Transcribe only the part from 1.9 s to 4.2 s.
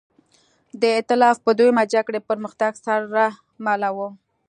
جګړه کې پرمختګ سره مله وه.